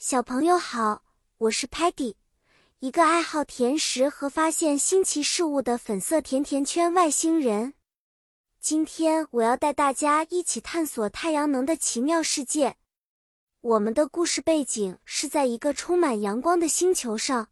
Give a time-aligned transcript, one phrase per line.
[0.00, 1.02] 小朋友好，
[1.38, 2.14] 我是 Patty，
[2.78, 7.74] 一个爱好甜食和发现新奇事物的粉色甜甜圈外星人。
[8.60, 12.76] 今天我要带大家一起探索太阳能的奇妙世界。
[13.60, 17.48] 我们的故事背景是在一个充满阳光的星球上，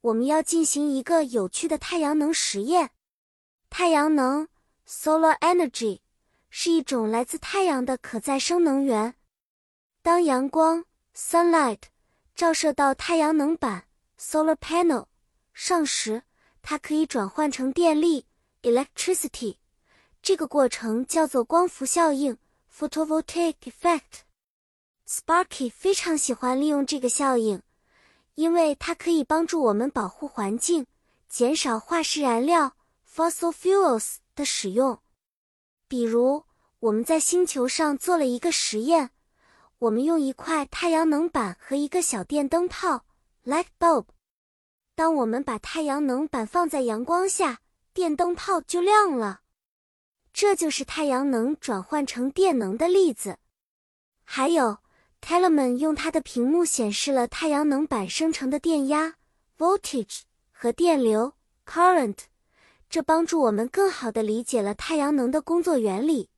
[0.00, 2.92] 我们要进行一个有趣的太阳能实验。
[3.68, 4.48] 太阳能
[4.88, 6.00] （Solar Energy）
[6.48, 9.16] 是一种来自太阳的可再生能源。
[10.00, 11.78] 当阳光 sunlight
[12.34, 13.84] 照射到太阳能板
[14.18, 15.06] solar panel
[15.52, 16.22] 上时，
[16.60, 18.26] 它可以转换成电力
[18.62, 19.58] electricity。
[20.20, 22.36] 这个过程叫做光伏效应
[22.76, 24.24] photovoltaic effect。
[25.06, 27.62] Sparky 非常喜欢利用这个效应，
[28.34, 30.86] 因为它可以帮助我们保护环境，
[31.28, 32.74] 减少化石燃料
[33.08, 34.98] fossil fuels 的使用。
[35.86, 36.44] 比如，
[36.80, 39.10] 我们在星球上做了一个实验。
[39.78, 43.04] 我们用一块太阳能板和一个小电灯泡
[43.44, 44.06] （light bulb）。
[44.94, 47.60] 当我们把太阳能板放在阳光下，
[47.92, 49.40] 电灯泡就亮了。
[50.32, 53.38] 这就是太阳能转换成电能的例子。
[54.22, 54.78] 还有
[55.20, 59.16] ，Telemann 用他的屏幕显示了太阳能板生成的电压
[59.58, 61.34] （voltage） 和电流
[61.66, 62.18] （current），
[62.88, 66.30] 这帮助我们更好地理解了太阳能的工作原理。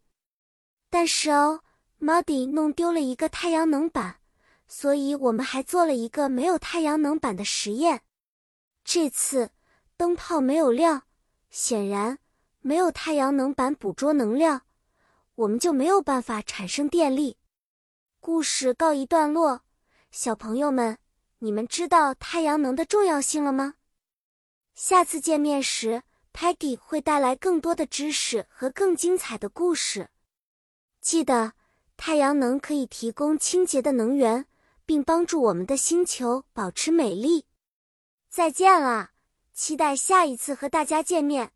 [0.91, 1.61] 但是哦。
[1.99, 4.21] Muddy 弄丢了一个太阳能板，
[4.69, 8.03] 所以我们还做了一个没有太阳能板的实验。
[8.85, 9.51] 这次
[9.97, 11.05] 灯泡没有亮，
[11.49, 12.19] 显然
[12.61, 14.67] 没有太阳能板捕捉能量，
[15.37, 17.39] 我们就没有办法产生电力。
[18.21, 19.63] 故事告一段落，
[20.11, 20.99] 小朋友们，
[21.39, 23.77] 你们知道太阳能的重要性了吗？
[24.75, 26.03] 下次见面时
[26.35, 30.11] ，Peggy 会带来更多的知识和更精彩的故事。
[31.01, 31.55] 记得。
[31.97, 34.47] 太阳能可以提供清洁的能源，
[34.85, 37.47] 并帮助我们的星球保持美丽。
[38.29, 39.11] 再见了，
[39.53, 41.53] 期待下一次和大家见面。